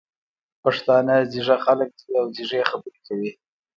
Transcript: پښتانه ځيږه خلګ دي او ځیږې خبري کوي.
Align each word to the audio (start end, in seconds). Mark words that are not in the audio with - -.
پښتانه 0.63 1.15
ځيږه 1.31 1.57
خلګ 1.65 1.89
دي 1.99 2.09
او 2.19 2.25
ځیږې 2.35 2.61
خبري 2.69 2.99
کوي. 3.07 3.31